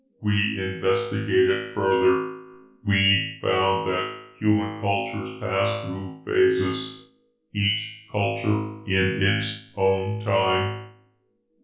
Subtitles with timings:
[0.19, 2.41] "We investigated further.
[2.87, 7.07] We found that human cultures pass through phases,
[7.53, 10.89] each culture in its own time.